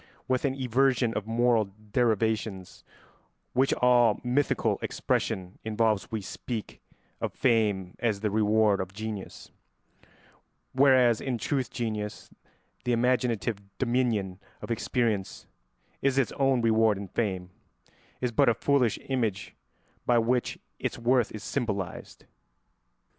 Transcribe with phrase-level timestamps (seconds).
[0.27, 2.83] With an inversion of moral derivations
[3.53, 6.81] which all mythical expression involves we speak
[7.21, 9.51] of fame as the reward of genius,
[10.73, 12.31] whereas in truth genius,
[12.83, 15.45] the imaginative dominion of experience,
[16.01, 17.51] is its own reward and fame
[18.21, 19.55] is but a foolish image
[20.07, 22.25] by which its worth is symbolised.